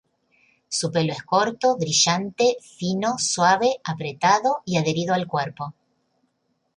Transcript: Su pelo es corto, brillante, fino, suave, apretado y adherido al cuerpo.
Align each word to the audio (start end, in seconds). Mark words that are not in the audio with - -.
Su 0.67 0.91
pelo 0.91 1.13
es 1.13 1.21
corto, 1.21 1.77
brillante, 1.77 2.57
fino, 2.59 3.19
suave, 3.19 3.79
apretado 3.83 4.63
y 4.65 4.77
adherido 4.77 5.13
al 5.13 5.27
cuerpo. 5.27 5.75